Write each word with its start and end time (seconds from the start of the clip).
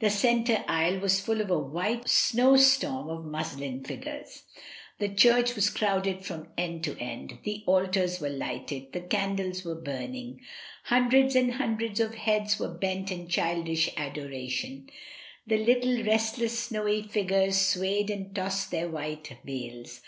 The 0.00 0.10
centre 0.10 0.64
aisle 0.68 1.00
was 1.00 1.18
full 1.18 1.40
of 1.40 1.50
a 1.50 1.58
white 1.58 2.08
snowstorm 2.08 3.08
of 3.10 3.24
muslin 3.24 3.82
figures. 3.82 4.44
The 5.00 5.08
church 5.08 5.56
was 5.56 5.70
crowded 5.70 6.24
from 6.24 6.50
end 6.56 6.84
to 6.84 6.96
end; 7.00 7.38
the 7.42 7.64
altars 7.66 8.20
were 8.20 8.28
lighted, 8.28 8.92
the 8.92 9.00
candles 9.00 9.64
were 9.64 9.74
burning, 9.74 10.40
hundreds 10.84 11.34
and 11.34 11.54
hundreds 11.54 11.98
of 11.98 12.14
heads 12.14 12.60
were 12.60 12.72
bent 12.72 13.10
in 13.10 13.26
childish 13.26 13.90
adoration, 13.96 14.88
the 15.48 15.58
little 15.58 16.04
restless 16.04 16.56
snowy 16.56 17.02
figures 17.02 17.56
swayed 17.60 18.08
and 18.08 18.32
tossed 18.36 18.70
their 18.70 18.88
white 18.88 19.36
veils. 19.44 20.00